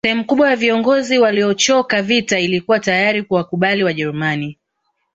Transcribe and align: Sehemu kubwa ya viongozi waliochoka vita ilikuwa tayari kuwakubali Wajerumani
Sehemu 0.05 0.25
kubwa 0.25 0.49
ya 0.49 0.55
viongozi 0.55 1.19
waliochoka 1.19 2.01
vita 2.01 2.39
ilikuwa 2.39 2.79
tayari 2.79 3.23
kuwakubali 3.23 3.83
Wajerumani 3.83 4.57